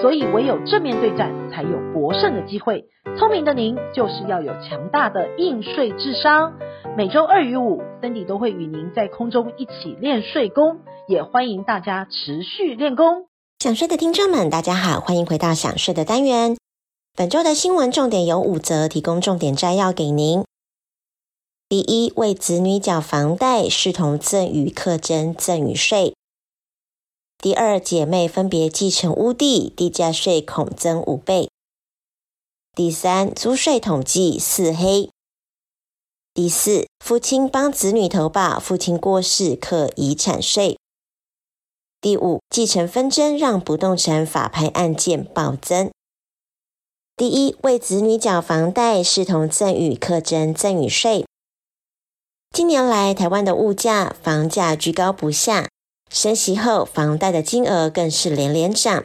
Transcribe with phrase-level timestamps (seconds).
[0.00, 2.84] 所以唯有正面对战，才有博胜的机会。
[3.18, 6.52] 聪明的您就是要有强大的应税智商。
[6.96, 13.26] 每周二与五，Cindy 都会与您在空中一起练税功，也欢迎大家持续练功。
[13.58, 16.56] 想睡的听众们，大家好，欢迎回到想睡的单元。
[17.16, 20.44] 本周的新闻重点有五则，提供重点摘要给您。
[21.68, 26.14] 第一，为子女缴房贷，视同赠与课征赠与税。
[27.44, 31.50] 第二，姐妹分别继承屋地，地价税恐增五倍。
[32.74, 35.10] 第三，租税统计四黑。
[36.32, 40.78] 第四，父亲帮子女投保，父亲过世课遗产税。
[42.00, 45.90] 第五，继承纷争让不动产法拍案件暴增。
[47.14, 51.26] 第一，为子女缴房贷，视同赠与课征赠与税。
[52.50, 55.68] 近年来，台湾的物价、房价居高不下，
[56.14, 59.04] 升息后，房贷的金额更是连连涨，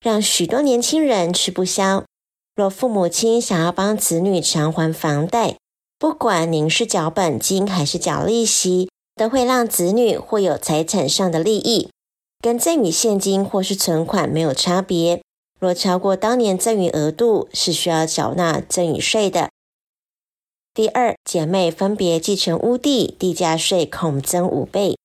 [0.00, 2.04] 让许多年轻人吃不消。
[2.56, 5.54] 若父母亲想要帮子女偿还房贷，
[6.00, 11.90] 不管您是缴本金还是缴利息，都会让子女或有财产上的利益，
[12.40, 15.22] 跟赠与现金或是存款没有差别。
[15.60, 19.50] 若超过当年赠与额度，是需要缴纳赠与税的。
[20.74, 24.97] 第二，姐妹分别继承屋地，地价税恐增五倍。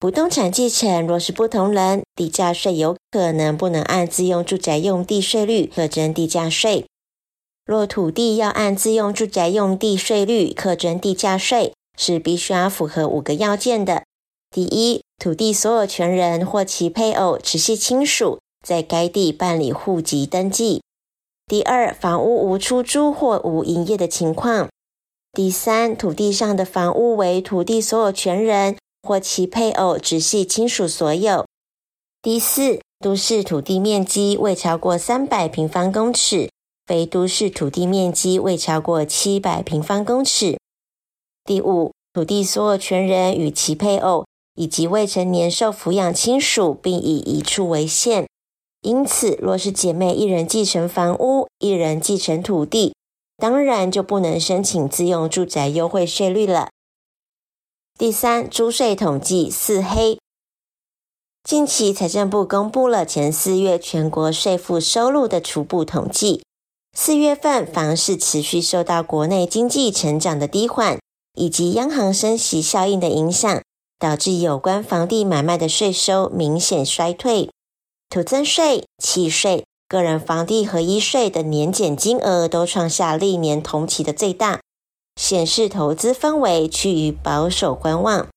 [0.00, 6.86] 不动产继承若是不同人，地价税有可能不能按自用住宅用地税率课征地价税。
[7.66, 14.04] 若土地要按自用住宅用地税率课征地价税，是必须要符合五个要件的：
[14.54, 20.80] 第一，土地所有权人或其配偶、直系亲属在该地办理户籍登记；
[21.48, 24.68] 第二，房屋无出租或无营业的情况；
[25.32, 28.76] 第三，土地上的房屋为土地所有权人。
[29.08, 31.46] 或其配偶、直系亲属所有。
[32.20, 36.50] 第四，都市土地面积未超过三百平方公尺，
[36.84, 40.58] 非都市土地面积未超过七百平方公尺。
[41.42, 44.26] 第五，土地所有权人与其配偶
[44.56, 48.26] 以及未成年受抚养亲属，并以一处为限。
[48.82, 52.94] 因此，若是姐妹一人继承房屋，一人继承土地，
[53.38, 56.68] 当然就不能申请自用住宅优惠税率了。
[57.98, 60.20] 第三，租税统计四黑。
[61.42, 66.44] 近期财政部公布了前四月全国税负收入的初步统计。
[66.96, 71.00] 四月份房市持续受到国内经济成长的低缓，
[71.34, 73.60] 以及央行升息效应的影响，
[73.98, 77.50] 导致有关房地买卖的税收明显衰退。
[78.08, 84.60] 土增税、契税、个人房地合一税的年减金额都创下历年同期的最大。
[85.18, 88.28] 显示投资氛围趋于保守观望。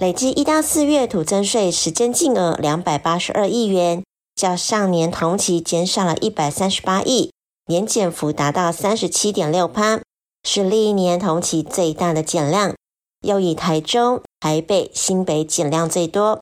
[0.00, 4.02] 累计一到四月土增税实征净额两百八十二亿元，
[4.34, 7.30] 较上年同期减少了一百三十八亿，
[7.66, 10.00] 年减幅达到三十七点六趴，
[10.42, 12.74] 是历年同期最大的减量。
[13.20, 16.40] 又以台中、台北、新北减量最多。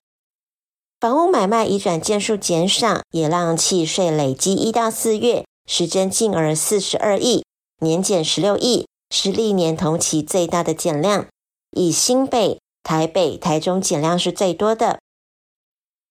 [1.01, 7.45] 房屋买卖移转件数减少，也让契税累计一到四月实征净额四十二亿，
[7.81, 8.87] 年减十六亿。
[9.11, 11.27] 是历年同期最大的减量，
[11.71, 14.99] 以新北、台北、台中减量是最多的。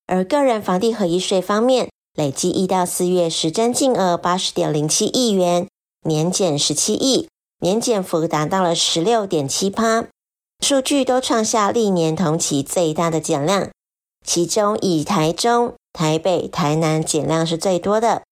[0.05, 5.67] 而个人房地合一税方面，累计一到四月实征净额八十点零七亿元，
[6.05, 7.27] 年减十七亿，
[7.59, 10.07] 年减幅达到了十六点七趴，
[10.61, 13.69] 数据都创下历年同期最大的减量。
[14.25, 18.23] 其中以台中、台北、台南减量是最多的。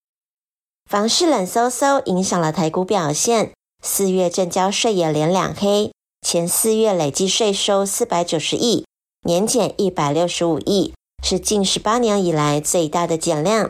[0.90, 3.55] 房市冷飕飕，影响了台股表现。
[3.88, 5.92] 四月正交税也连两黑，
[6.26, 8.84] 前四月累计税收四百九十亿，
[9.22, 13.70] 年减一百六十五亿，是近十八年以来最大的减量。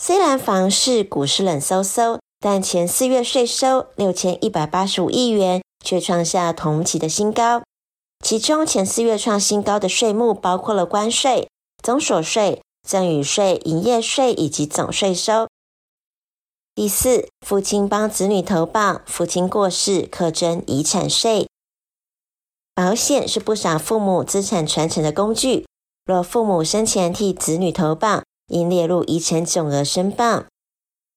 [0.00, 7.62] 虽然房市股市冷飕飕，但前四月税收六千一百八十五亿元，却创下同期的新高。
[8.24, 11.48] 其中前四月创新高的税目包括了关税、
[11.82, 15.48] 综所税、赠与税、营业税以及总税收。
[16.76, 21.48] 第四，父亲帮子女投保，父亲过世可征遗产税。
[22.74, 25.64] 保险是不少父母资产传承的工具，
[26.04, 30.44] 若父母生前替子女投保，应列入遗产总额申报。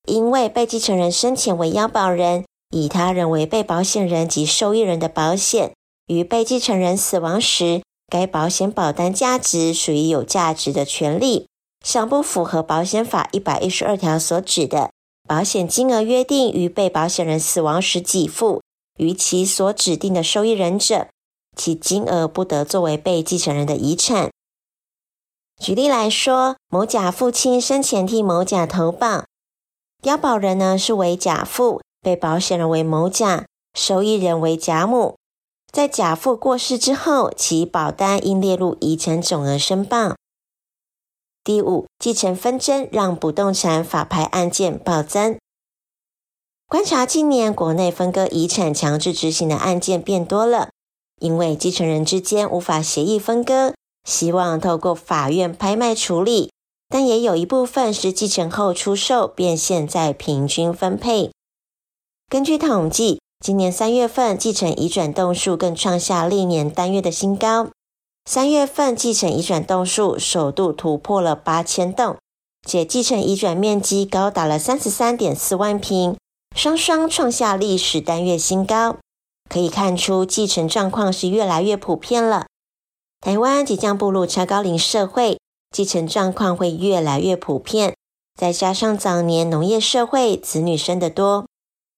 [0.08, 5.74] 因为被继承人生前为腰保人，以他人为被保险人及受益人的保险，
[6.08, 11.50] 于被继承人死亡时，该保险保单价值属于有价值的权利，
[11.86, 14.92] 尚不符合保险法一百一十二条所指的
[15.30, 18.64] 保险金额约定于被保险人死亡时给付
[18.98, 21.10] 于其所指定的受益人者，
[21.56, 24.32] 其金额不得作为被继承人的遗产。
[25.62, 29.26] 举例来说，某甲父亲生前替某甲投保，
[30.02, 33.46] 要保人呢是为甲父，被保险人为某甲，
[33.76, 35.16] 受益人为甲母。
[35.72, 40.16] 在甲父过世之后，其保单应列入遗产总额申报。
[41.50, 45.40] 第五，继承纷争让不动产法拍案件暴增。
[46.68, 50.70] 观察近年国内分割遗产强制执行的案件变多了，
[51.20, 53.74] 因为继承人之间无法协议分割。
[54.08, 56.52] 希望透过法院拍卖处理，
[56.88, 61.32] 但也有一部分是继承后出售，变现再平均分配。
[62.30, 67.70] 根据统计，今年三月份继承移转栋数更创下历年单月的新高。
[68.26, 72.18] 三月份继承移转栋数首度突破了八千栋，
[72.68, 76.16] 且继承移转面积高达了三十三点四万平，
[76.56, 78.98] 双双创下历史单月新高。
[79.50, 82.46] 可以看出，继承状况是越来越普遍了。
[83.20, 85.40] 台湾即将步入超高龄社会，
[85.72, 87.96] 继承状况会越来越普遍。
[88.38, 91.48] 再加上早年农业社会，子女生得多，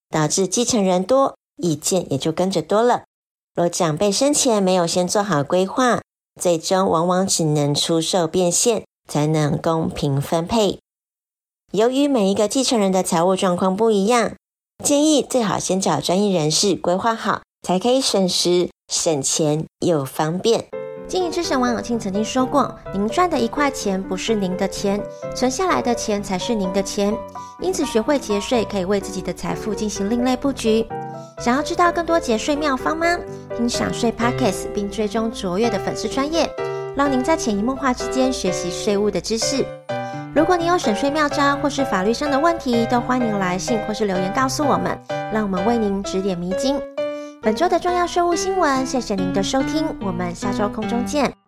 [0.09, 3.03] 导致继承人多，意见也就跟着多了。
[3.53, 5.99] 若长辈生前没有先做好规划，
[6.39, 10.79] 最终往往只能出售变现，才能公平分配。
[11.71, 14.35] 由于每一个继承人的财务状况不一样，
[14.83, 20.80] 建议最好先找专业人士规划好，才可以省时、省钱又方便。
[21.11, 24.97] 经营之神王永庆曾经说过：“您赚的一块钱不是您的钱，
[25.35, 27.13] 存下来的钱才是您的钱。
[27.59, 30.87] 因此，学会节税可以为自己的财富进行另类布局。
[31.37, 33.17] 想要知道更多节税妙方吗？
[33.57, 36.49] 听享税 Podcast 并追踪卓越的粉丝专业，
[36.95, 39.65] 让您在潜移默化之间学习税务的知识。
[40.33, 44.97] 如果你有省税妙招或是法律上的问题，都欢迎来信或是留言告诉我们，
[45.33, 46.79] 让我们为您指点迷津。”
[47.43, 51.40] 本周的重要税务新闻，谢谢您的收听，我们下周空中见。